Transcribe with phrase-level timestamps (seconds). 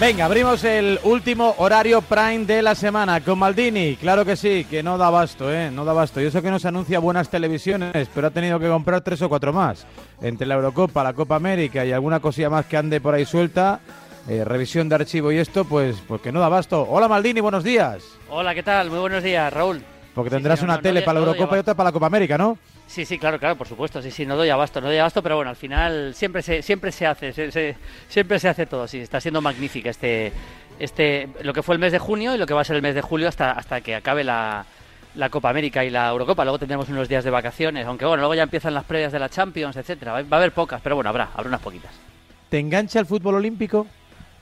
[0.00, 3.96] Venga, abrimos el último horario prime de la semana con Maldini.
[3.96, 5.70] Claro que sí, que no da abasto, ¿eh?
[5.70, 6.22] No da abasto.
[6.22, 9.52] Y eso que nos anuncia buenas televisiones, pero ha tenido que comprar tres o cuatro
[9.52, 9.86] más.
[10.22, 13.80] Entre la Eurocopa, la Copa América y alguna cosilla más que ande por ahí suelta,
[14.26, 16.86] eh, revisión de archivo y esto, pues, pues que no da abasto.
[16.88, 18.02] Hola Maldini, buenos días.
[18.30, 18.88] Hola, ¿qué tal?
[18.88, 19.82] Muy buenos días, Raúl.
[20.14, 22.56] Porque tendrás una tele para la Eurocopa y otra para la Copa América, ¿no?
[22.90, 24.02] Sí, sí, claro, claro, por supuesto.
[24.02, 26.90] Sí, sí, no doy abasto, no doy abasto, pero bueno, al final siempre se, siempre
[26.90, 27.32] se hace,
[28.08, 28.88] siempre se hace todo.
[28.88, 30.32] Sí, está siendo magnífica este,
[30.80, 32.82] este, lo que fue el mes de junio y lo que va a ser el
[32.82, 34.66] mes de julio hasta, hasta que acabe la,
[35.14, 36.42] la Copa América y la Eurocopa.
[36.42, 39.28] Luego tendremos unos días de vacaciones, aunque bueno, luego ya empiezan las previas de la
[39.28, 40.22] Champions, etcétera.
[40.22, 41.92] Va a haber pocas, pero bueno, habrá, habrá unas poquitas.
[42.48, 43.86] ¿Te engancha el fútbol olímpico?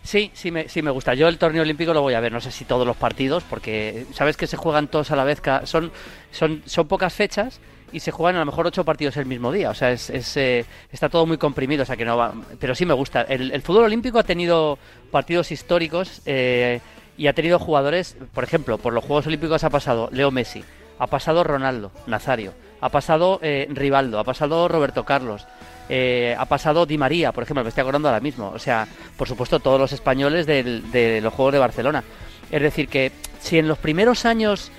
[0.03, 1.13] Sí, sí me, sí me gusta.
[1.13, 4.07] Yo el torneo olímpico lo voy a ver, no sé si todos los partidos, porque
[4.15, 5.93] sabes que se juegan todos a la vez, son,
[6.31, 7.61] son, son pocas fechas
[7.93, 9.71] y se juegan a lo mejor ocho partidos el mismo día.
[9.71, 12.33] O sea, es, eh, está todo muy comprimido, o sea que no va.
[12.59, 13.23] Pero sí me gusta.
[13.23, 14.79] El, fútbol olímpico ha tenido
[15.11, 16.81] partidos históricos eh,
[17.17, 20.65] y ha tenido jugadores, por ejemplo, por los Juegos Olímpicos ha pasado Leo Messi,
[20.99, 25.47] ha pasado Ronaldo, Nazario, ha pasado eh, Rivaldo, ha pasado Roberto Carlos.
[25.91, 28.51] ha pasado Di María, por ejemplo, me estoy acordando ahora mismo.
[28.55, 28.87] O sea,
[29.17, 32.05] por supuesto, todos los españoles de los Juegos de Barcelona.
[32.51, 34.71] Es decir, que si en los primeros años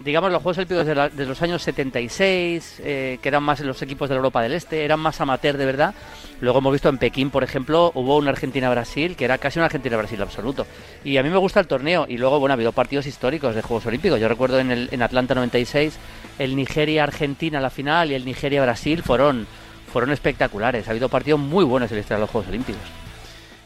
[0.00, 4.14] digamos, los Juegos Olímpicos de, los años 76, eh, que eran más los equipos de
[4.14, 5.94] la Europa del Este, eran más amateur de verdad.
[6.40, 10.20] Luego hemos visto en Pekín, por ejemplo, hubo una Argentina-Brasil, que era casi una Argentina-Brasil
[10.22, 10.66] absoluto.
[11.04, 12.06] Y a mí me gusta el torneo.
[12.08, 14.18] Y luego, bueno, ha habido partidos históricos de Juegos Olímpicos.
[14.18, 15.98] Yo recuerdo en, el, en Atlanta 96,
[16.38, 19.46] el Nigeria-Argentina la final y el Nigeria-Brasil fueron,
[19.92, 20.88] fueron espectaculares.
[20.88, 23.09] Ha habido partidos muy buenos en la historia de los Juegos Olímpicos.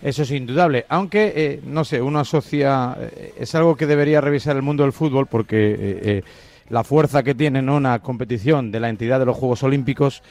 [0.05, 0.85] Eso es indudable.
[0.91, 2.95] Aunque, eh, no sé, uno asocia.
[3.01, 6.23] Eh, es algo que debería revisar el mundo del fútbol porque eh,
[6.69, 10.23] la fuerza que tiene una competición de la entidad de los Juegos Olímpicos.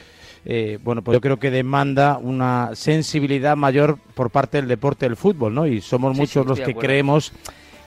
[0.83, 5.55] bueno, pues yo creo que demanda una sensibilidad mayor por parte del deporte del fútbol,
[5.55, 5.65] ¿no?
[5.65, 7.33] Y somos muchos los que creemos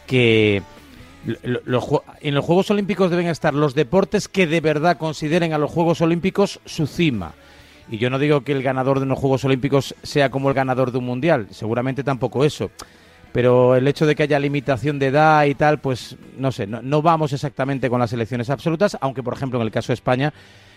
[0.08, 0.62] que
[1.24, 6.00] en los Juegos Olímpicos deben estar los deportes que de verdad consideren a los Juegos
[6.00, 7.34] Olímpicos su cima.
[7.88, 10.90] Y yo no digo que el ganador de unos Juegos Olímpicos sea como el ganador
[10.90, 12.70] de un Mundial, seguramente tampoco eso.
[13.32, 17.02] Pero el hecho de que haya limitación de edad y tal, pues no sé, no,
[17.02, 20.32] vamos exactamente con las elecciones absolutas, aunque por ejemplo en el caso de España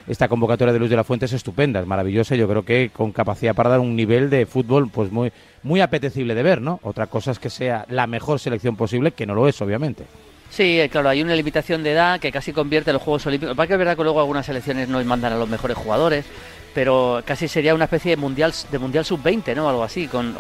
[0.08, 3.12] esta convocatoria de Luis de la Fuente es estupenda, es maravillosa, yo creo que con
[3.12, 5.32] capacidad para dar un nivel de fútbol pues muy
[5.62, 6.80] muy apetecible de ver, ¿no?
[6.84, 10.06] Otra cosa es que sea la mejor selección posible, que no lo es, obviamente.
[10.50, 13.56] Sí, eh, claro, hay una limitación de edad que casi convierte los Juegos Olímpicos.
[13.56, 16.26] que es verdad que luego algunas selecciones no mandan a los mejores jugadores,
[16.74, 19.70] pero casi sería una especie de mundial de mundial sub-20, ¿no?
[19.70, 20.08] Algo así.
[20.08, 20.36] Con,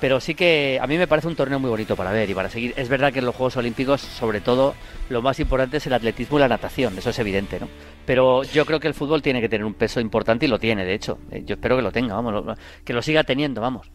[0.00, 2.48] pero sí que a mí me parece un torneo muy bonito para ver y para
[2.48, 2.72] seguir.
[2.76, 4.74] Es verdad que en los Juegos Olímpicos, sobre todo,
[5.10, 7.68] lo más importante es el atletismo y la natación, eso es evidente, ¿no?
[8.06, 10.84] Pero yo creo que el fútbol tiene que tener un peso importante y lo tiene,
[10.84, 11.18] de hecho.
[11.30, 13.90] Eh, yo espero que lo tenga, vamos, que lo siga teniendo, vamos.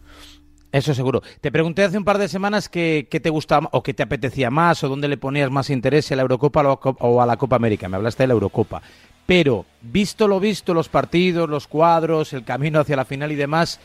[0.70, 1.22] Eso seguro.
[1.40, 4.84] Te pregunté hace un par de semanas qué, te gustaba o qué te apetecía más
[4.84, 7.88] o dónde le ponías más interés a la Eurocopa o a la Copa América.
[7.88, 8.82] Me hablaste de la Eurocopa.
[9.28, 13.78] Pero, visto lo visto, los partidos, los cuadros, el camino hacia la final y demás,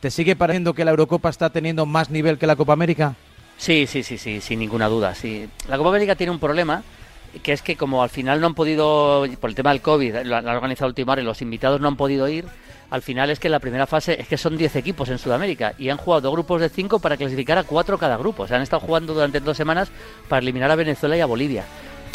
[0.00, 3.14] ¿te sigue pareciendo que la Eurocopa está teniendo más nivel que la Copa América?
[3.56, 5.14] Sí, sí, sí, sí, sin ninguna duda.
[5.14, 5.48] Sí.
[5.68, 6.82] La Copa América tiene un problema,
[7.44, 10.36] que es que como al final no han podido, por el tema del COVID, lo
[10.36, 12.46] han organizado Ultimar y los invitados no han podido ir,
[12.90, 15.90] al final es que la primera fase es que son 10 equipos en Sudamérica y
[15.90, 18.44] han jugado dos grupos de 5 para clasificar a 4 cada grupo.
[18.44, 19.90] O sea, han estado jugando durante dos semanas
[20.28, 21.64] para eliminar a Venezuela y a Bolivia.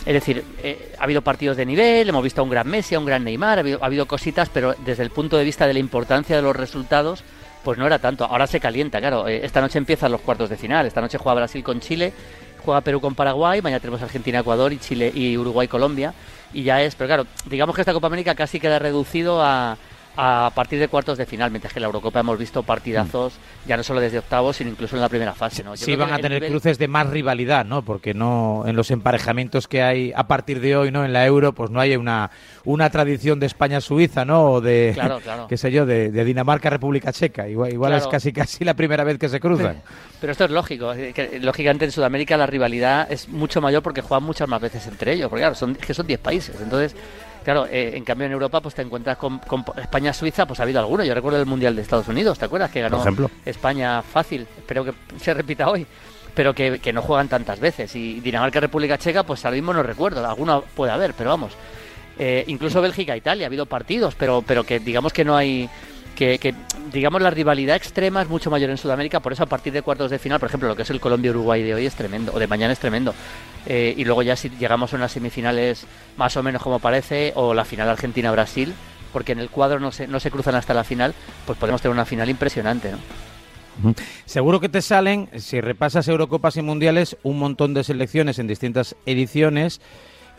[0.06, 3.00] Es decir, eh, ha habido partidos de nivel, hemos visto a un gran Messi, a
[3.00, 6.35] un gran Neymar, ha habido, cositas, pero desde el punto de vista de la importancia
[6.35, 7.23] de los resultados,
[7.63, 8.25] pues no era tanto.
[8.25, 9.28] Ahora se calienta, claro.
[9.28, 10.85] Eh, esta noche empiezan los cuartos de final.
[10.88, 12.12] Esta noche juega Brasil con Chile,
[12.66, 16.13] juega Perú con Paraguay, mañana tenemos Argentina, Ecuador y Chile y Uruguay, Colombia.
[16.51, 19.78] Y ya es, pero claro, digamos que esta Copa América casi queda reducido a,
[20.16, 23.68] a partir de cuartos de final, mientras que en la Eurocopa hemos visto partidazos mm.
[23.68, 25.63] ya no solo desde octavos, sino incluso en la primera fase.
[25.63, 25.75] ¿no?
[25.75, 27.81] sí, van a tener cruces de más rivalidad, ¿no?
[27.84, 31.03] Porque no en los emparejamientos que hay a partir de hoy, ¿no?
[31.03, 32.29] En la Euro, pues no hay una,
[32.63, 34.51] una tradición de España-Suiza, ¿no?
[34.51, 34.95] O de,
[35.50, 37.48] qué sé yo, de, Dinamarca-República Checa.
[37.48, 39.81] Igual, igual es casi casi la primera vez que se cruzan.
[40.21, 40.94] Pero, esto es lógico.
[40.94, 45.13] Que, lógicamente en Sudamérica la rivalidad es mucho mayor porque juegan muchas más veces entre
[45.13, 45.30] ellos.
[45.30, 46.56] Porque claro, son, que son 10 países.
[46.62, 46.95] Entonces
[47.44, 49.42] Claro, eh, en cambio en Europa pues te encuentras con,
[49.78, 51.04] España-Suiza, pues ha habido alguno.
[51.04, 52.72] Yo recuerdo el Mundial de Estados Unidos, ¿te acuerdas?
[52.72, 53.04] Que ganó
[53.45, 55.86] España fácil, espero que se repita hoy,
[56.34, 57.95] pero que, no juegan tantas veces.
[57.95, 61.54] Y Dinamarca-República Checa, pues ahora mismo no recuerdo, alguno puede haber, pero vamos.
[62.18, 65.69] Eh, incluso Bélgica-Italia, ha habido partidos, pero, pero que digamos que no hay
[66.15, 66.56] que,
[66.92, 70.12] digamos la rivalidad extrema es mucho mayor en Sudamérica, por eso a partir de cuartos
[70.12, 72.48] de final, por ejemplo, lo que es el Colombia-Uruguay de hoy es tremendo, o de
[72.48, 73.13] mañana es tremendo.
[73.65, 75.86] Eh, y luego ya si llegamos a unas semifinales
[76.18, 78.74] más o menos como parece, o la final Argentina-Brasil,
[79.12, 81.13] porque en el cuadro no se, no se cruzan hasta la final,
[81.45, 82.98] pues podemos tener una final impresionante, ¿no?
[84.25, 88.95] Seguro que te salen, si repasas Eurocopas y Mundiales, un montón de selecciones en distintas
[89.07, 89.81] ediciones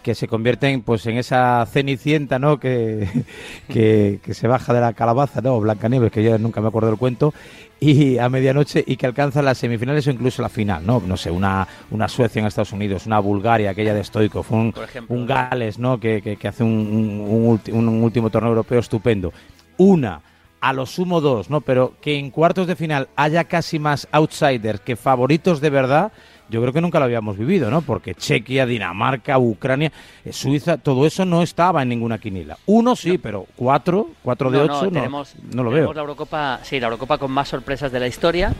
[0.04, 3.08] que se convierten pues en esa cenicienta no que,
[3.68, 7.34] que, se baja de la calabaza no Blancanieves que yo nunca me acuerdo del cuento
[7.80, 11.32] y a medianoche y que alcanza las semifinales o incluso la final no no sé
[11.32, 14.72] una una Suecia en Estados Unidos una Bulgaria aquella de Stoico un,
[15.08, 19.32] un Gales no que, que, hace un, un, último torneo europeo estupendo.
[19.76, 20.20] Una
[20.60, 21.60] a lo sumo dos, ¿no?
[21.60, 26.12] Pero que en cuartos de final haya casi más outsiders que favoritos de verdad,
[26.48, 27.82] yo creo que nunca lo habíamos vivido, ¿no?
[27.82, 29.92] Porque Chequia, Dinamarca, Ucrania,
[30.24, 32.56] eh, Suiza, todo eso no estaba en ninguna quinila.
[32.66, 35.92] Uno sí, pero cuatro, cuatro de ocho, no, no, lo veo.
[35.92, 38.52] La Eurocopa, sí, la Eurocopa con más sorpresas de la historia.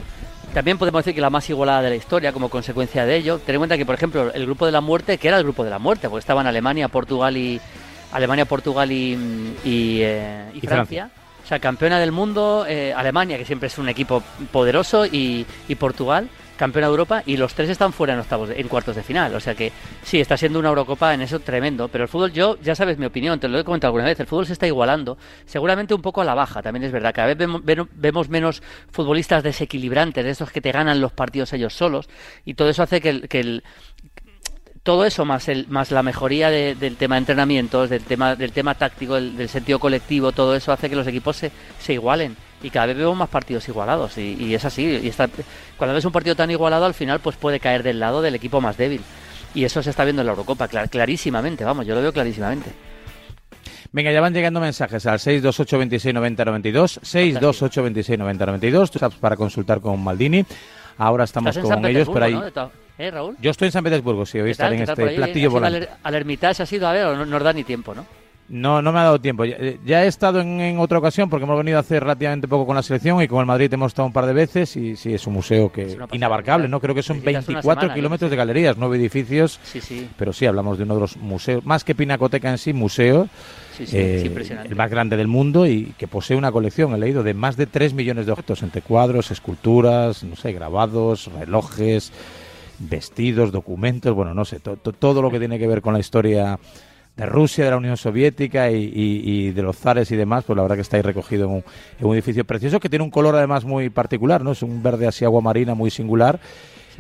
[0.52, 3.38] También podemos decir que la más igualada de la historia como consecuencia de ello.
[3.38, 5.64] Ten en cuenta que, por ejemplo, el grupo de la muerte, que era el grupo
[5.64, 7.60] de la muerte, porque estaban Alemania, Portugal y
[8.12, 9.18] Alemania, Portugal y,
[9.64, 11.10] y, eh, Francia
[11.44, 15.44] o sea, campeona del mundo, eh, Alemania, que siempre es un equipo poderoso, y,
[15.78, 19.34] Portugal, campeona de Europa, y los tres están fuera en octavos, en cuartos de final.
[19.34, 19.72] O sea que
[20.02, 21.88] sí, está siendo una Eurocopa en eso tremendo.
[21.88, 24.26] Pero el fútbol, yo, ya sabes mi opinión, te lo he comentado alguna vez, el
[24.26, 27.14] fútbol se está igualando, seguramente un poco a la baja, también es verdad.
[27.14, 27.48] Cada vez
[27.94, 32.08] vemos, menos futbolistas desequilibrantes, de esos que te ganan los partidos ellos solos,
[32.44, 33.62] y todo eso hace que el
[34.84, 38.74] todo eso más el más la mejoría del tema de entrenamientos del tema del tema
[38.74, 41.50] táctico del, sentido colectivo todo eso hace que los equipos se,
[41.80, 42.36] se igualen.
[42.62, 44.16] Y cada vez vemos más partidos igualados.
[44.16, 44.84] Y, es así.
[45.02, 45.28] Y está,
[45.76, 48.60] cuando ves un partido tan igualado al final pues puede caer del lado del equipo
[48.60, 49.02] más débil.
[49.54, 51.64] Y eso se está viendo en la Eurocopa clarísimamente.
[51.64, 52.70] Vamos yo lo veo clarísimamente.
[53.92, 58.90] Venga, ya van llegando mensajes al 628 26 90 92, 628 26 90 92,
[59.20, 60.44] para consultar con Maldini.
[60.96, 62.40] Ahora estamos con ellos, pero ahí...
[62.96, 63.36] ¿Eh, Raúl?
[63.40, 65.88] Yo estoy en San Petersburgo, sí, hoy estaré en este platillo volante.
[66.02, 68.06] Al, Hermitage ha sido a ver o no nos da ni tiempo, ¿no?
[68.48, 69.44] No, no me ha dado tiempo.
[69.44, 72.82] Ya, he estado en, otra ocasión porque hemos venido a hacer relativamente poco con la
[72.82, 75.34] selección y con el Madrid hemos estado un par de veces y sí, es un
[75.34, 76.78] museo que inabarcable, ¿no?
[76.78, 80.08] Creo que son 24 kilómetros de galerías, nueve edificios, sí, sí.
[80.18, 83.28] pero sí, hablamos de uno de los museos, más que pinacoteca en sí, museo,
[83.78, 84.30] eh,
[84.68, 87.66] el más grande del mundo y que posee una colección, he leído, de más de
[87.66, 92.12] 3 millones de objetos, entre cuadros, esculturas, no sé, grabados, relojes
[92.78, 96.58] vestidos, documentos, bueno, no sé, todo lo que tiene que ver con la historia
[97.16, 100.76] de Rusia, de la Unión Soviética y, de los zares y demás, pues la verdad
[100.76, 101.64] que está ahí recogido en
[102.00, 104.52] un, edificio precioso que tiene un color además muy particular, ¿no?
[104.52, 106.40] Es un verde así agua marina muy singular.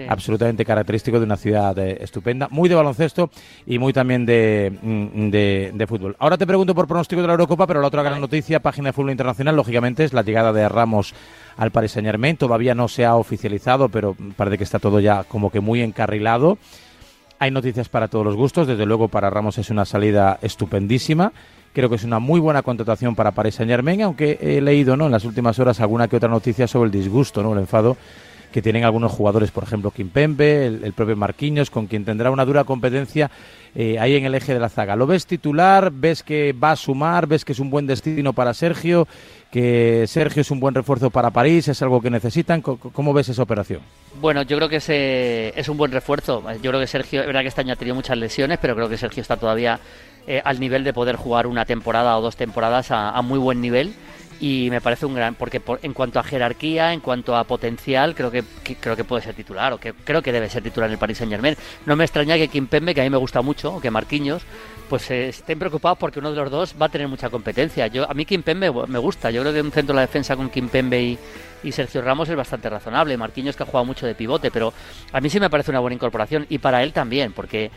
[0.08, 3.30] absolutamente característico de una ciudad eh, estupenda, muy de baloncesto
[3.64, 6.16] y muy también mm, de, de, fútbol.
[6.18, 8.92] Ahora te pregunto por pronóstico de la Eurocopa, pero la otra gran noticia, página de
[8.92, 11.14] fútbol internacional, lógicamente, es la llegada de Ramos
[11.56, 12.36] al Paris Saint Germain.
[12.36, 16.58] Todavía no se ha oficializado, pero parece que está todo ya como que muy encarrilado.
[17.44, 18.66] Hay noticias para todos los gustos.
[18.66, 21.30] Desde luego, para Ramos es una salida estupendísima.
[21.74, 25.04] Creo que es una muy buena contratación para Paris Saint Germain, aunque he leído ¿no?
[25.04, 27.52] en las últimas horas alguna que otra noticia sobre el disgusto, ¿no?
[27.52, 27.98] el enfado
[28.54, 32.44] que tienen algunos jugadores, por ejemplo, Kimpembe, el, el propio Marquinhos, con quien tendrá una
[32.44, 33.28] dura competencia
[33.74, 34.94] eh, ahí en el eje de la zaga.
[34.94, 35.90] ¿Lo ves titular?
[35.90, 37.26] ¿Ves que va a sumar?
[37.26, 39.08] ¿Ves que es un buen destino para Sergio?
[39.50, 41.66] ¿Que Sergio es un buen refuerzo para París?
[41.66, 42.62] ¿Es algo que necesitan?
[42.62, 43.80] ¿Cómo, ves esa operación?
[44.20, 46.44] Bueno, yo creo que es, es un buen refuerzo.
[46.62, 48.88] Yo creo que Sergio, es verdad que este año ha tenido muchas lesiones, pero creo
[48.88, 49.80] que Sergio está todavía
[50.28, 53.96] eh, al nivel de poder jugar una temporada o dos temporadas a muy buen nivel
[54.40, 58.30] y me parece un gran porque en cuanto a jerarquía en cuanto a potencial creo
[58.30, 58.44] que,
[58.80, 61.18] creo que puede ser titular o que creo que debe ser titular en el Paris
[61.18, 63.90] Saint Germain no me extraña que Kimpembe que a mí me gusta mucho o que
[63.90, 64.42] Marquinhos
[64.88, 67.86] pues estén preocupados porque uno de los dos va a tener mucha competencia.
[67.86, 69.30] Yo a mí Kimpembe me gusta.
[69.30, 71.18] Yo creo que un centro de la defensa con Kimpembe y,
[71.62, 73.16] y Sergio Ramos es bastante razonable.
[73.16, 74.72] Marquinhos que ha jugado mucho de pivote pero
[75.12, 77.70] a mí sí me parece una buena incorporación y para él también porque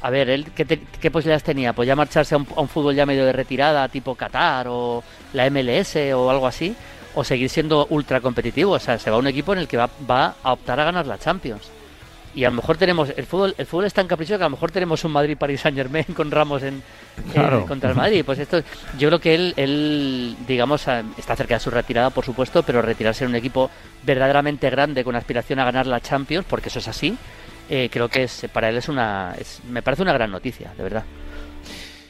[0.00, 1.72] a ver, él ¿qué, qué posibilidades tenía?
[1.72, 5.02] Pues ya marcharse a un, fútbol ya medio de retirada, tipo Qatar o
[5.34, 6.74] la MLS o algo así,
[7.14, 8.72] o seguir siendo ultra competitivo.
[8.72, 10.84] O sea, se va a un equipo en el que va, va a optar a
[10.84, 11.70] ganar la Champions.
[12.34, 14.56] Y a lo mejor tenemos, el fútbol, el fútbol es tan caprichoso que a lo
[14.56, 16.82] mejor tenemos un Madrid Paris Saint Germain con Ramos en,
[17.68, 18.24] contra el Madrid.
[18.24, 18.60] Pues esto,
[18.98, 20.86] yo creo que él, él, digamos,
[21.16, 23.70] está cerca de su retirada, por supuesto, pero retirarse en un equipo
[24.02, 27.16] verdaderamente grande con aspiración a ganar la Champions, porque eso es así,
[27.70, 29.34] eh, creo que es, para él es una,
[29.68, 31.04] me parece una gran noticia, de verdad.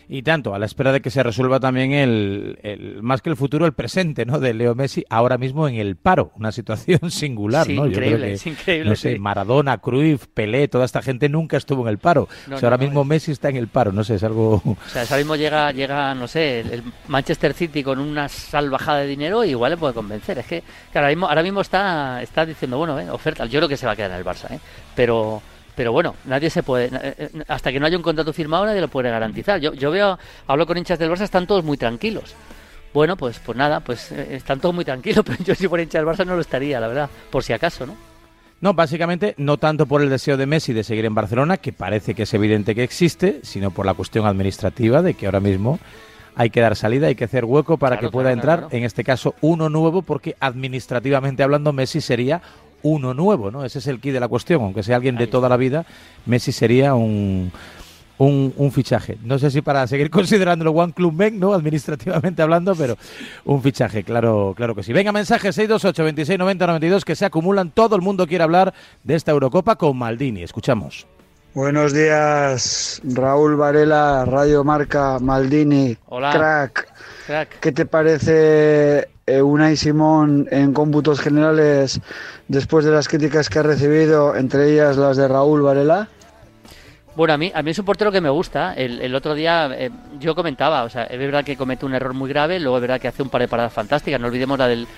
[0.09, 3.67] Y tanto, a la espera de que se resuelva también el, más que el futuro,
[3.67, 4.39] el presente, ¿no?
[4.39, 7.87] De Leo Messi, ahora mismo en el paro, una situación singular, ¿no?
[7.87, 8.91] Increíble, increíble.
[8.91, 12.29] No sé, Maradona, Cruyff, Pelé, toda esta gente nunca estuvo en el paro.
[12.53, 14.63] o sea, ahora mismo Messi está en el paro, no sé, es algo.
[14.65, 19.07] O sea, ahora mismo llega, llega, no sé, el Manchester City con una salvajada de
[19.07, 20.39] dinero y igual le puede convencer.
[20.39, 20.63] Es que,
[20.95, 23.47] ahora mismo, ahora mismo está, está diciendo, bueno, eh, oferta.
[23.47, 24.61] Yo creo que se va a quedar en el Barça, ¿eh?
[24.95, 25.43] Pero
[25.75, 28.81] pero bueno, nadie se puede, eh, eh, hasta que no haya un contrato firmado nadie
[28.81, 29.61] lo puede garantizar.
[29.61, 32.35] Yo, yo veo, hablo con hinchas del Barça, están todos muy tranquilos,
[32.93, 36.03] Bueno, pues pues nada, pues eh, están todos muy tranquilos, pero yo si por hinchar
[36.03, 37.97] el Barça no lo estaría, la verdad, por si acaso, ¿no?
[38.61, 42.15] No, básicamente no tanto por el deseo de Messi de seguir en Barcelona, que parece
[42.15, 45.79] que es evidente que existe, sino por la cuestión administrativa de que ahora mismo
[46.35, 49.35] hay que dar salida, hay que hacer hueco para que pueda entrar, en este caso,
[49.41, 52.43] uno nuevo, porque administrativamente hablando Messi sería
[52.85, 53.65] uno nuevo, ¿no?
[53.65, 55.85] Ese es el key de la cuestión, aunque sea alguien de toda la vida,
[56.27, 57.51] Messi sería un,
[58.19, 59.19] un, fichaje.
[59.25, 61.55] No sé si para seguir considerándolo One Club Men, ¿no?
[61.55, 62.97] Administrativamente hablando, pero
[63.47, 64.93] un fichaje, claro, claro que sí.
[64.93, 67.71] Venga, mensaje 628 26 90 92 que se acumulan.
[67.71, 70.43] Todo el mundo quiere hablar de esta Eurocopa con Maldini.
[70.43, 71.07] Escuchamos.
[71.55, 76.33] Buenos días, Raúl Varela, Radio Marca, Maldini, Hola.
[76.33, 76.93] crack.
[77.27, 77.61] crack.
[77.61, 82.01] ¿Qué te parece eh, Unai Simón en cómputos generales
[82.49, 86.09] después de las críticas que ha recibido, entre ellas las de Raúl Varela?
[87.17, 88.75] Bueno, a mí, a mí es un portero que me gusta.
[88.75, 92.29] El, otro día eh, yo comentaba, o sea, es verdad que comete un error muy
[92.29, 94.21] grave, luego es verdad que hace un par de paradas fantásticas.
[94.21, 94.89] No olvidemos la del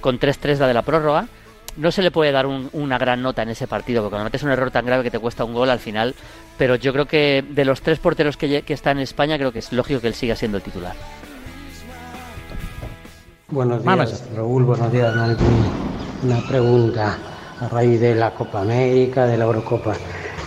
[0.00, 1.28] con 3-3, la de la prórroga.
[1.78, 4.50] No se le puede dar una gran nota en ese partido, porque cuando metes un
[4.50, 6.14] error tan grave que te cuesta un gol al final.
[6.58, 9.60] Pero yo creo que de los tres porteros que, que están en España, creo que
[9.60, 10.94] es lógico que él siga siendo el titular.
[13.52, 14.64] Buenos días, Raúl.
[14.64, 15.14] Buenos días,
[16.22, 17.18] Una pregunta
[17.60, 19.92] a raíz de la Copa América, de la Eurocopa.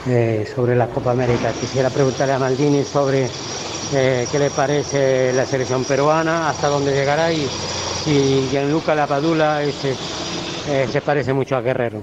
[0.07, 1.51] Eh, sobre la Copa América.
[1.51, 3.27] Quisiera preguntarle a Maldini sobre
[3.93, 7.47] eh, qué le parece la selección peruana, hasta dónde llegará y
[8.03, 9.95] si Gianluca Lapadula este,
[10.67, 12.01] eh, se parece mucho a Guerrero.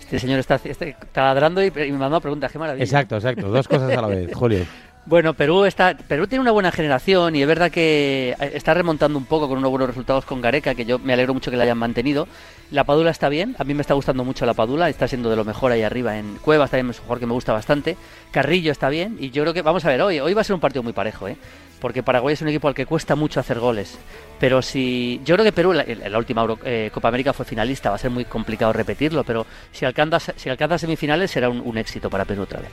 [0.00, 2.84] Este señor está, está ladrando y, me mandó preguntas, qué maravilla.
[2.84, 4.64] Exacto, exacto, dos cosas a la vez, Julio.
[5.06, 9.24] Bueno, Perú está, Perú tiene una buena generación y es verdad que está remontando un
[9.24, 11.78] poco con unos buenos resultados con Gareca, que yo me alegro mucho que la hayan
[11.78, 12.26] mantenido.
[12.72, 15.36] La Padula está bien, a mí me está gustando mucho la Padula, está siendo de
[15.36, 17.96] lo mejor ahí arriba en Cuevas, también es un jugador que me gusta bastante.
[18.32, 20.54] Carrillo está bien y yo creo que vamos a ver hoy, hoy va a ser
[20.54, 21.36] un partido muy parejo, ¿eh?
[21.80, 23.96] porque Paraguay es un equipo al que cuesta mucho hacer goles.
[24.40, 28.00] Pero si yo creo que Perú la, última eh, Copa América fue finalista, va a
[28.00, 32.42] ser muy complicado repetirlo, pero si alcanza, si alcanza semifinales será un éxito para Perú
[32.42, 32.70] otra vez.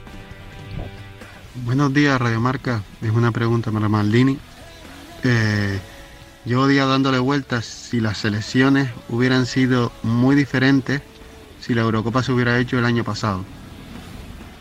[1.55, 2.81] Buenos días, Radio Marca.
[2.99, 4.39] Es una pregunta para Maldini.
[5.23, 5.79] Eh,
[6.45, 11.03] llevo días dándole vueltas si las selecciones hubieran sido muy diferentes
[11.61, 13.45] si la Eurocopa se hubiera hecho el año pasado.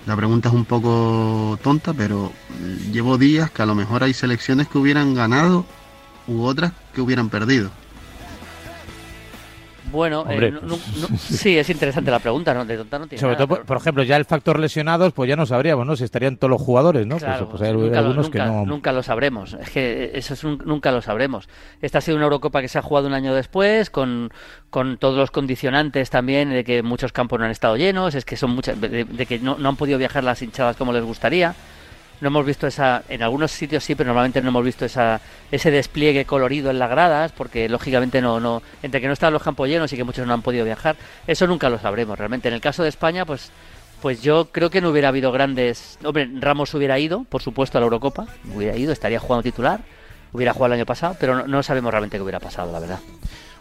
[0.05, 2.31] La pregunta es un poco tonta, pero
[2.93, 5.65] llevo días que a lo mejor hay selecciones que hubieran ganado
[6.27, 7.71] u otras que hubieran perdido.
[9.93, 10.53] Bueno, eh,
[11.19, 12.65] sí, es interesante la pregunta, ¿no?
[12.65, 15.47] De tonta no tiene Sobre todo, por, ejemplo, ya el factor lesionados, pues ya no
[15.47, 15.95] sabríamos, ¿no?
[15.95, 17.19] Si estarían todos los jugadores, ¿no?
[17.19, 18.65] Pues, pues, hay nunca, algunos que no...
[18.65, 21.49] nunca lo sabremos, es que eso es nunca lo sabremos.
[21.81, 24.31] Esta ha sido una Eurocopa que se ha jugado un año después, con,
[24.71, 28.37] con todos los condicionantes también, de que muchos campos no han estado llenos, es que
[28.37, 31.55] son muchas, de, que no, no han podido viajar las hinchadas como les gustaría
[32.23, 35.73] no hemos visto esa, en algunos sitios sí, pero normalmente no hemos visto esa, ese
[35.73, 39.69] despliegue colorido en las gradas, porque lógicamente no, no, entre que no estaban los campos
[39.69, 40.95] llenos y que muchos no han podido viajar,
[41.27, 42.47] eso nunca lo sabremos realmente.
[42.47, 43.51] En el caso de España, pues,
[44.01, 47.81] pues yo creo que no hubiera habido grandes, hombre, Ramos hubiera ido, por supuesto, a
[47.81, 49.81] la Eurocopa, hubiera ido, estaría jugando titular,
[50.33, 53.01] hubiera jugado el año pasado, pero no, no sabemos realmente qué hubiera pasado, la verdad.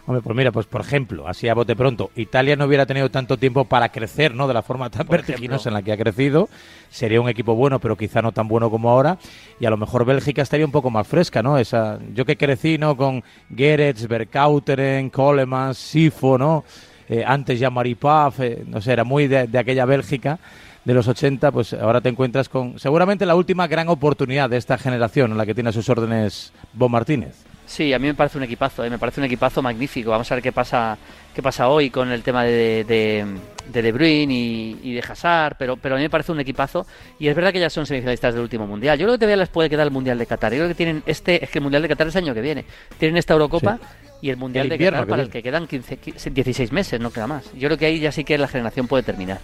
[0.04, 3.36] Hombre, pues mira, pues por ejemplo, así a bote pronto, Italia no hubiera tenido tanto
[3.36, 4.48] tiempo para crecer, ¿no?
[4.48, 6.48] De la forma tan vertiginosa en la que ha crecido.
[6.90, 9.18] Sería un equipo bueno, pero quizá no tan bueno como ahora.
[9.60, 11.56] Y a lo mejor Bélgica estaría un poco más fresca, ¿no?
[11.56, 12.96] Esa, yo que crecí, ¿no?
[12.96, 13.22] Con
[13.54, 16.64] Gerets, Berkauteren, Coleman, Sifo, ¿no?
[17.08, 20.40] Eh, antes ya Maripaf, eh, no sé, era muy de, de aquella Bélgica
[20.84, 24.78] de los 80, pues ahora te encuentras con seguramente la última gran oportunidad de esta
[24.78, 27.51] generación en la que tiene a sus órdenes Bo Martínez.
[27.66, 28.90] Sí, a mí me parece un equipazo, ¿eh?
[28.90, 30.10] me parece un equipazo magnífico.
[30.10, 30.98] Vamos a ver qué pasa
[31.34, 33.26] qué pasa hoy con el tema de De,
[33.72, 34.34] de, de Bruyne
[34.82, 36.86] y, de Hazard, pero, pero a mí me parece un equipazo
[37.18, 38.98] y es verdad que ya son semifinalistas del último Mundial.
[38.98, 40.52] Yo creo que todavía les puede quedar el Mundial de Qatar.
[40.52, 42.42] Yo creo que tienen este, es que el Mundial de Qatar es el año que
[42.42, 42.64] viene.
[42.98, 43.78] Tienen esta Eurocopa
[44.20, 45.98] y el Mundial de Qatar para el que quedan 15,
[46.30, 47.52] 16 meses, no queda más.
[47.54, 49.40] Yo creo que ahí ya sí que la generación puede terminar.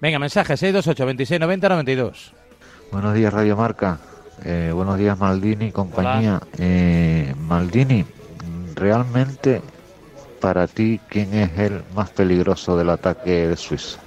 [0.00, 2.32] Venga, mensaje 628 26 90 92.
[2.90, 3.98] Buenos días, Radio Marca.
[4.44, 6.40] Eh, buenos días, Maldini y compañía.
[6.58, 8.04] Eh, Maldini,
[8.74, 9.62] realmente
[10.40, 14.00] para ti, ¿quién es el más peligroso del ataque de Suiza?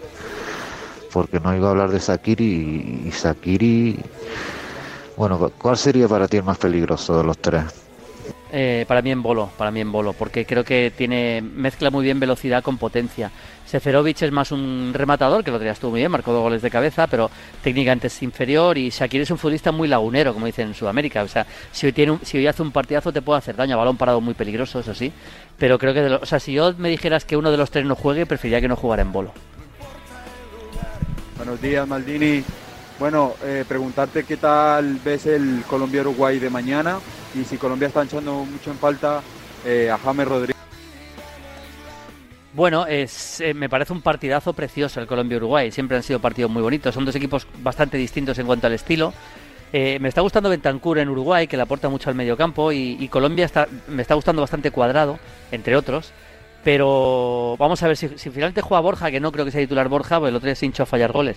[1.13, 3.97] Porque no iba a hablar de Sakiri y, Sakiri.
[5.15, 7.84] Bueno, ¿cuál sería para ti el más peligroso de los tres?
[8.57, 12.05] Eh, para mí en bolo, para mí en bolo, porque creo que tiene mezcla muy
[12.05, 13.29] bien velocidad con potencia.
[13.65, 16.71] Seferovic es más un rematador, que lo tenías tú muy bien, marcó dos goles de
[16.71, 17.29] cabeza, pero
[17.61, 21.23] técnicamente es inferior y Shakir es un futbolista muy lagunero, como dicen en Sudamérica.
[21.23, 23.97] O sea, si hoy, tiene si hoy hace un partidazo te puede hacer daño, balón
[23.97, 25.11] parado muy peligroso, eso sí.
[25.57, 27.97] Pero creo que, o sea, si yo me dijeras que uno de los tres no
[27.97, 29.33] juegue, preferiría que no jugara en bolo.
[31.35, 32.41] Buenos días, Maldini.
[32.97, 36.99] Bueno, eh, preguntarte qué tal ves el Colombia-Uruguay de mañana
[37.33, 39.21] y si Colombia está echando mucho en falta
[39.65, 40.55] eh, a James Rodríguez.
[42.53, 45.71] Bueno, es, eh, me parece un partidazo precioso el Colombia-Uruguay.
[45.71, 46.95] Siempre han sido partidos muy bonitos.
[46.95, 49.13] Son dos equipos bastante distintos en cuanto al estilo.
[49.73, 53.43] me está gustando Bentancur en Uruguay, que le aporta mucho al mediocampo, y, y Colombia
[53.43, 55.19] está, me está gustando bastante cuadrado,
[55.51, 56.13] entre otros.
[56.63, 59.89] Pero vamos a ver si, si finalmente juega Borja, que no creo que sea titular
[59.89, 61.35] Borja, porque el otro día se hinchó a fallar goles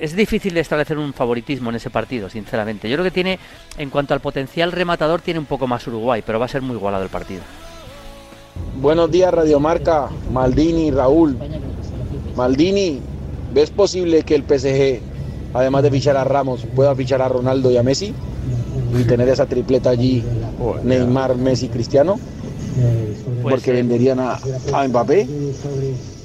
[0.00, 2.88] es difícil de establecer un favoritismo en ese partido, sinceramente.
[2.88, 3.38] Yo creo que tiene,
[3.76, 6.76] en cuanto al potencial rematador, tiene un poco más Uruguay, pero va a ser muy
[6.76, 7.42] igualado el partido.
[8.80, 11.36] Buenos días, Radiomarca, Maldini, Raúl.
[12.34, 13.00] Maldini,
[13.52, 15.00] ¿ves posible que el PSG,
[15.52, 18.14] además de fichar a Ramos, pueda fichar a Ronaldo y a Messi?
[18.98, 20.24] Y tener esa tripleta allí,
[20.82, 22.18] Neymar, Messi, Cristiano.
[23.42, 24.38] Pues Porque venderían a,
[24.72, 25.26] a Mbappé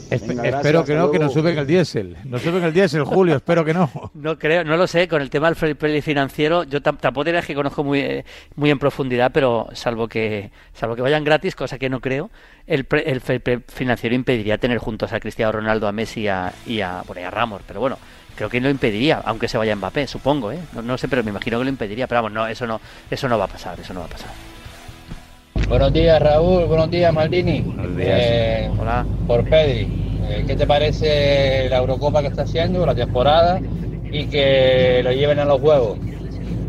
[0.10, 2.18] espero que no, que nos suben el diésel.
[2.26, 3.90] Nos suben el diésel, Julio, espero que no.
[4.14, 7.56] No creo, no lo sé, con el tema del fair financiero, yo tampoco diría que
[7.56, 11.90] conozco muy, eh, muy en profundidad, pero salvo que salvo que vayan gratis, cosa que
[11.90, 12.30] no creo,
[12.68, 17.00] el, el financiero impediría tener juntos a Cristiano Ronaldo, a Messi y a, y a,
[17.00, 17.98] a Ramos, pero bueno,
[18.36, 20.60] creo que lo impediría, aunque se vaya Mbappé, supongo, ¿eh?
[20.74, 23.28] No, no sé, pero me imagino que lo impediría, pero vamos, no, eso no, eso
[23.28, 24.55] no va a pasar, eso no va a pasar.
[25.68, 26.66] Buenos días, Raúl.
[26.66, 27.62] Buenos días, Maldini.
[27.62, 28.20] Buenos días.
[28.22, 29.06] Eh, Hola.
[29.26, 29.88] Por Pedri.
[30.30, 33.60] Eh, ¿Qué te parece la Eurocopa que está haciendo, la temporada?
[34.12, 35.98] Y que lo lleven a los juegos.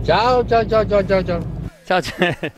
[0.02, 1.40] Chao, chao, chao, chao, chao, chao.
[1.86, 2.00] Chao,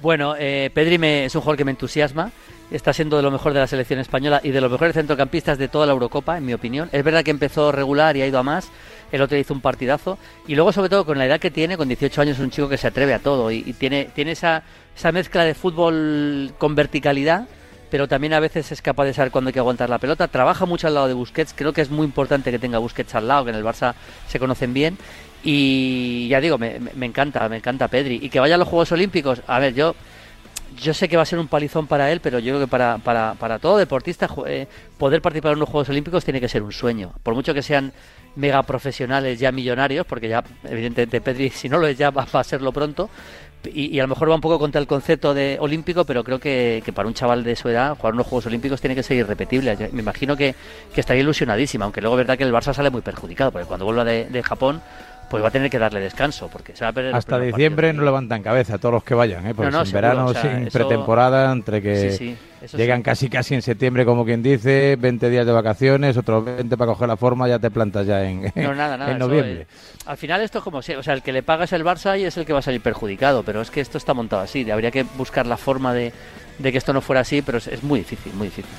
[0.00, 2.32] Bueno, eh, Pedri me, es un jugador que me entusiasma.
[2.70, 5.68] Está siendo de lo mejor de la selección española y de los mejores centrocampistas de
[5.68, 6.88] toda la Eurocopa, en mi opinión.
[6.92, 8.70] Es verdad que empezó regular y ha ido a más
[9.14, 10.18] el otro hizo un partidazo.
[10.46, 12.68] Y luego, sobre todo, con la edad que tiene, con 18 años, es un chico
[12.68, 14.62] que se atreve a todo y, tiene, tiene esa,
[14.96, 17.46] esa mezcla de fútbol con verticalidad
[17.90, 20.26] pero también a veces es capaz de saber cuándo hay que aguantar la pelota.
[20.26, 23.28] Trabaja mucho al lado de Busquets, creo que es muy importante que tenga Busquets al
[23.28, 23.94] lado, que en el Barça
[24.26, 24.98] se conocen bien.
[25.44, 28.18] Y ya digo, me, me encanta, me encanta Pedri.
[28.20, 29.94] Y que vaya a los Juegos Olímpicos, a ver, yo
[30.80, 32.98] yo sé que va a ser un palizón para él, pero yo creo que para,
[32.98, 34.66] para, para todo deportista eh,
[34.98, 37.12] poder participar en los Juegos Olímpicos tiene que ser un sueño.
[37.22, 37.92] Por mucho que sean
[38.36, 42.44] mega profesionales ya millonarios, porque ya evidentemente Pedri si no lo es ya va, a
[42.44, 43.10] serlo pronto,
[43.72, 46.82] y, a lo mejor va un poco contra el concepto de olímpico, pero creo que,
[46.94, 49.74] para un chaval de su edad jugar unos Juegos Olímpicos tiene que ser irrepetible.
[49.90, 50.54] me imagino que,
[50.92, 53.86] que estaría ilusionadísima, aunque luego es verdad que el Barça sale muy perjudicado, porque cuando
[53.86, 54.82] vuelva de, de Japón
[55.34, 58.04] pues va a tener que darle descanso porque se va a perder hasta diciembre no
[58.04, 59.54] levantan cabeza todos los que vayan ¿eh?
[59.54, 62.36] porque en verano sin pretemporada entre que
[62.76, 66.92] llegan casi casi en septiembre como quien dice 20 días de vacaciones otros 20 para
[66.92, 69.66] coger la forma ya te plantas ya en, en noviembre.
[70.06, 72.24] al final esto es como si o sea el que le pagas el Barça y
[72.24, 74.92] es el que va a salir perjudicado pero es que esto está montado así habría
[74.92, 76.12] que buscar la forma de,
[76.60, 78.70] de que esto no fuera así pero es muy difícil muy difícil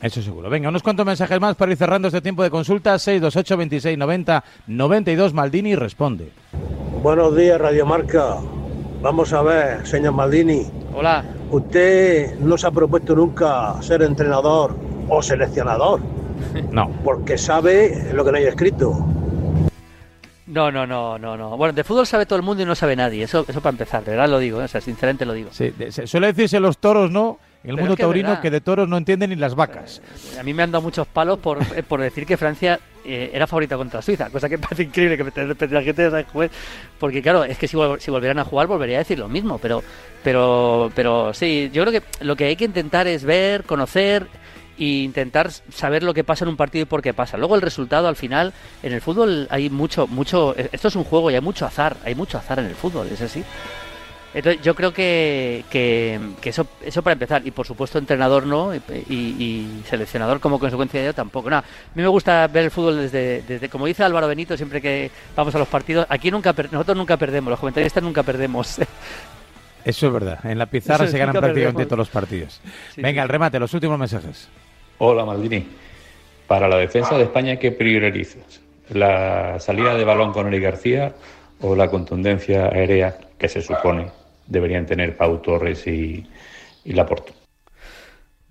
[0.00, 0.48] eso seguro.
[0.48, 2.98] Venga, unos cuantos mensajes más para ir cerrando este tiempo de consulta.
[2.98, 6.30] 628 26 90 92 Maldini responde.
[7.02, 8.36] Buenos días, Radio Marca.
[9.02, 10.66] Vamos a ver, señor Maldini.
[10.94, 11.24] Hola.
[11.50, 14.76] ¿Usted no se ha propuesto nunca ser entrenador
[15.08, 16.00] o seleccionador?
[16.72, 16.90] No.
[17.04, 19.06] Porque sabe lo que no hay escrito.
[20.46, 21.56] No, no, no, no, no.
[21.56, 23.22] Bueno, de fútbol sabe todo el mundo y no sabe nadie.
[23.22, 24.64] Eso, eso para empezar, de verdad lo digo, ¿eh?
[24.64, 25.50] o sea, sinceramente lo digo.
[25.52, 25.72] Sí,
[26.06, 27.38] suele decirse los toros, ¿no?
[27.62, 30.00] En el mundo taurino que de toros no entienden ni las vacas.
[30.38, 33.46] A mí me han dado muchos palos por, eh, por decir que Francia eh, era
[33.46, 36.50] favorita contra Suiza, cosa que parece increíble que la gente de juez,
[36.98, 39.82] porque claro, es que si, si, volvieran a jugar volvería a decir lo mismo, pero,
[40.24, 44.26] pero, pero sí, yo creo que lo que hay que intentar es ver, conocer
[44.78, 47.36] e intentar saber lo que pasa en un partido y por qué pasa.
[47.36, 51.30] Luego el resultado al final, en el fútbol hay mucho, mucho, esto es un juego
[51.30, 53.44] y hay mucho azar, hay mucho azar en el fútbol, es así.
[54.32, 57.42] Entonces, yo creo que, que, eso, eso para empezar.
[57.44, 61.50] Y por supuesto, entrenador no, y, seleccionador como consecuencia de ello tampoco.
[61.50, 61.64] No, a
[61.94, 65.54] mí me gusta ver el fútbol desde, desde, como dice Álvaro Benito, siempre que vamos
[65.54, 66.06] a los partidos.
[66.08, 68.78] Aquí nunca nosotros nunca perdemos, los comentaristas nunca perdemos.
[69.84, 70.38] Eso es verdad.
[70.44, 72.60] En la pizarra se ganan prácticamente todos los partidos.
[72.96, 74.48] Venga, el remate, los últimos mensajes.
[74.98, 75.66] Hola, Maldini.
[76.46, 78.60] Para la defensa de España, ¿qué priorizas?
[78.90, 81.14] ¿La salida de balón con Eri García
[81.60, 84.19] o la contundencia aérea que se supone
[84.50, 86.26] deberían tener Pau Torres y,
[86.84, 86.94] y.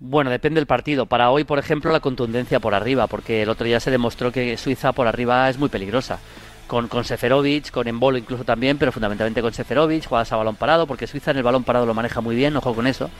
[0.00, 1.06] Bueno, depende del partido.
[1.06, 4.56] Para hoy, por ejemplo, la contundencia por arriba, porque el otro día se demostró que
[4.56, 6.18] Suiza por arriba es muy peligrosa.
[6.66, 10.86] Con, con Seferovic, con Embolo incluso también, pero fundamentalmente con Seferovic, jugadas a balón parado,
[10.86, 13.10] porque Suiza en el balón parado lo maneja muy bien, ojo con eso.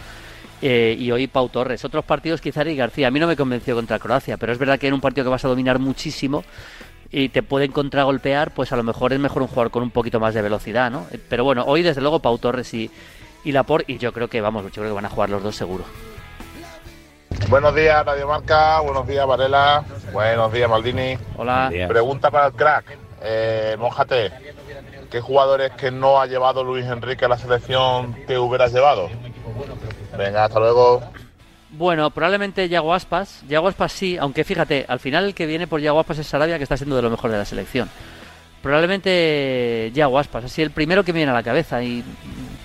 [0.63, 1.85] Eh, y hoy Pau Torres.
[1.85, 3.09] Otros partidos quizá y García.
[3.09, 5.31] A mí no me convenció contra Croacia, pero es verdad que en un partido que
[5.31, 6.45] vas a dominar muchísimo
[7.11, 10.21] y te pueden contragolpear, pues a lo mejor es mejor un jugador con un poquito
[10.21, 11.07] más de velocidad, ¿no?
[11.29, 12.91] Pero bueno, hoy desde luego Pau Torres y,
[13.45, 15.57] y Laporte, y yo creo que, vamos, yo creo que van a jugar los dos
[15.57, 15.85] seguro.
[17.49, 18.81] Buenos días, Radio Marca.
[18.81, 19.85] Buenos días, Varela.
[20.13, 21.19] Buenos días, Maldini.
[21.37, 21.71] Hola.
[21.89, 22.97] Pregunta para el crack.
[23.23, 24.33] Eh, mójate,
[25.11, 29.09] ¿qué jugadores que no ha llevado Luis Enrique a la selección te hubieras llevado?
[30.17, 31.03] Venga, hasta luego.
[31.73, 33.43] Bueno, probablemente Yago Aspas.
[33.49, 36.57] Yago Aspas sí, aunque fíjate, al final el que viene por Yago Aspas es Sarabia,
[36.59, 37.89] que está siendo de lo mejor de la selección.
[38.63, 41.83] Probablemente Yago Aspas, así el primero que me viene a la cabeza.
[41.83, 42.05] Y,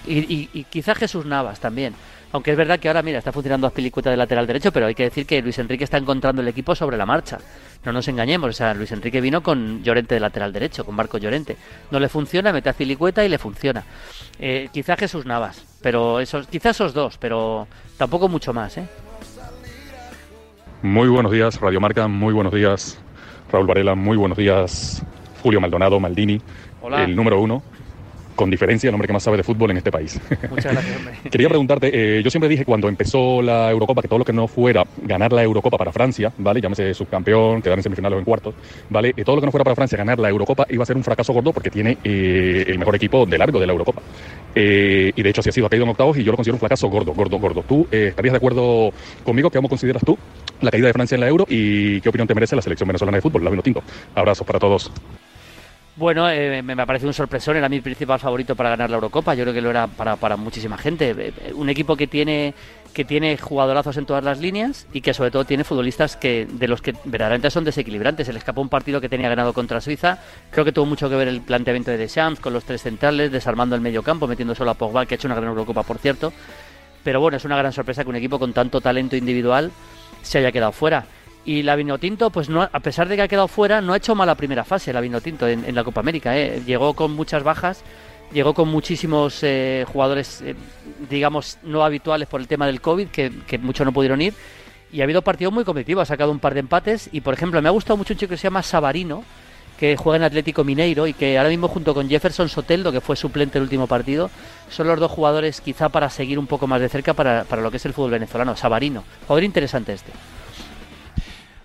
[0.07, 1.93] y, y, quizá Jesús Navas también.
[2.35, 5.03] Aunque es verdad que ahora, mira, está funcionando Azpilicueta de lateral derecho, pero hay que
[5.03, 7.37] decir que Luis Enrique está encontrando el equipo sobre la marcha.
[7.85, 11.17] No nos engañemos, o sea, Luis Enrique vino con Llorente de lateral derecho, con Marco
[11.17, 11.55] Llorente.
[11.91, 13.85] No le funciona, mete a Azpilicueta y le funciona.
[14.37, 18.85] Eh, quizá Jesús Navas, pero esos, quizá esos dos, pero tampoco mucho más, ¿eh?
[20.81, 22.99] Muy buenos días, Radio Marca, muy buenos días,
[23.49, 25.05] Raúl Varela, muy buenos días,
[25.41, 26.41] Julio Maldonado, Maldini,
[26.97, 27.63] el número uno
[28.35, 30.19] con diferencia el hombre que más sabe de fútbol en este país.
[30.49, 31.15] Muchas gracias, hombre.
[31.31, 34.47] Quería preguntarte, eh, yo siempre dije cuando empezó la Eurocopa que todo lo que no
[34.47, 36.61] fuera ganar la Eurocopa para Francia, ¿vale?
[36.61, 38.53] Llámese subcampeón, quedar en semifinales o en cuartos,
[38.89, 39.13] ¿vale?
[39.15, 41.03] Y todo lo que no fuera para Francia ganar la Eurocopa iba a ser un
[41.03, 44.01] fracaso gordo porque tiene eh, el mejor equipo de largo de la Eurocopa.
[44.53, 46.55] Eh, y de hecho así ha sido, ha caído en octavos y yo lo considero
[46.55, 47.63] un fracaso gordo, gordo, gordo.
[47.67, 48.91] ¿Tú estarías de acuerdo
[49.23, 49.49] conmigo?
[49.49, 50.17] ¿Cómo consideras tú
[50.61, 53.17] la caída de Francia en la Euro y qué opinión te merece la selección venezolana
[53.17, 53.83] de fútbol, la Vino Tinto?
[54.13, 54.91] Abrazos para todos.
[55.97, 59.33] Bueno, eh, me, me parece un sorpresón, era mi principal favorito para ganar la Eurocopa,
[59.33, 61.11] yo creo que lo era para, para muchísima gente.
[61.11, 62.53] Eh, eh, un equipo que tiene
[62.93, 66.67] que tiene jugadorazos en todas las líneas y que sobre todo tiene futbolistas que de
[66.69, 68.27] los que verdaderamente son desequilibrantes.
[68.27, 70.19] Se le escapó un partido que tenía ganado contra Suiza.
[70.49, 73.75] Creo que tuvo mucho que ver el planteamiento de Deschamps con los tres centrales, desarmando
[73.75, 76.31] el medio campo, metiendo solo a Pogba, que ha hecho una gran Eurocopa, por cierto.
[77.03, 79.71] Pero bueno, es una gran sorpresa que un equipo con tanto talento individual
[80.21, 81.05] se haya quedado fuera.
[81.45, 84.15] Y la Vinotinto, pues no, a pesar de que ha quedado fuera, no ha hecho
[84.15, 86.35] mala primera fase la Vinotinto en, en la Copa América.
[86.35, 86.63] ¿eh?
[86.65, 87.83] Llegó con muchas bajas,
[88.33, 90.55] llegó con muchísimos eh, jugadores, eh,
[91.09, 94.33] digamos, no habituales por el tema del COVID, que, muchos no pudieron ir.
[94.91, 97.09] Y ha habido partidos muy competitivos, ha sacado un par de empates.
[97.11, 99.23] Y por ejemplo, me ha gustado mucho un chico que se llama Sabarino,
[99.77, 103.15] que juega en Atlético Mineiro y que ahora mismo junto con Jefferson Soteldo, que fue
[103.15, 104.29] suplente el último partido,
[104.69, 107.71] son los dos jugadores quizá para seguir un poco más de cerca para, para lo
[107.71, 108.55] que es el fútbol venezolano.
[108.55, 110.11] Sabarino, jugador interesante este.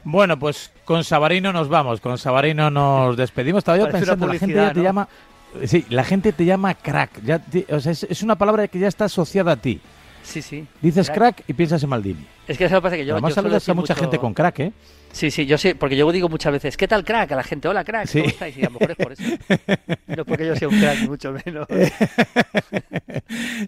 [0.05, 3.59] Bueno, pues con Sabarino nos vamos, con Sabarino nos despedimos.
[3.61, 5.09] Estaba yo Parece pensando, la gente ya te llama...
[5.65, 7.23] Sí, la gente te llama crack.
[7.25, 9.81] Ya te- o sea, es, es una palabra que ya está asociada a ti.
[10.23, 10.67] Sí, sí.
[10.81, 12.25] Dices crack, y piensas en Maldini.
[12.47, 13.15] Es que eso pasa que yo.
[13.15, 14.73] Además yo saludas a mucha mucho- gente con crack, ¿eh?
[15.13, 17.33] Sí, sí, yo sé, porque yo digo muchas veces, ¿qué tal crack?
[17.33, 18.21] A la gente, hola crack, Sí.
[18.21, 18.57] ¿cómo estáis?
[18.57, 19.23] Y a lo mejor es por eso.
[20.07, 21.67] No porque yo sea un crack, mucho menos.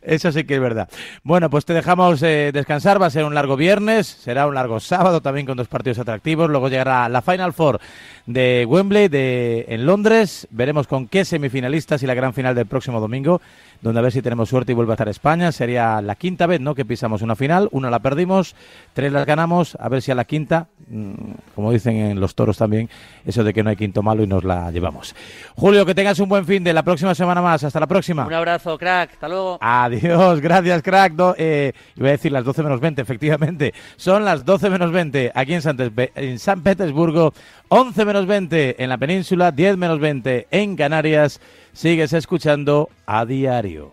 [0.02, 0.88] Eso sí que es verdad.
[1.22, 3.00] Bueno, pues te dejamos eh, descansar.
[3.00, 6.50] Va a ser un largo viernes, será un largo sábado también con dos partidos atractivos.
[6.50, 7.80] Luego llegará la Final Four
[8.26, 10.48] de Wembley de, en Londres.
[10.50, 13.40] Veremos con qué semifinalistas y la gran final del próximo domingo,
[13.80, 15.52] donde a ver si tenemos suerte y vuelve a estar España.
[15.52, 16.74] Sería la quinta vez ¿no?
[16.74, 17.68] que pisamos una final.
[17.70, 18.56] Una la perdimos,
[18.94, 19.76] tres las ganamos.
[19.78, 21.12] A ver si a la quinta, mm,
[21.54, 22.88] como dicen en los toros también,
[23.26, 25.14] eso de que no hay quinto malo y nos la llevamos.
[25.54, 27.62] Julio, que tengas un buen fin de la próxima semana más.
[27.64, 28.26] Hasta la próxima.
[28.26, 29.58] Un abrazo, crack, hasta luego.
[29.60, 31.12] Adiós, gracias, crack.
[31.14, 33.74] Do- eh, iba a decir las 12 menos 20, efectivamente.
[33.96, 35.76] Son las 12 menos 20 aquí en San,
[36.14, 37.32] en San Petersburgo,
[37.68, 41.40] 11 menos 20 en la península, 10 menos 20 en Canarias.
[41.72, 43.92] Sigues escuchando a diario.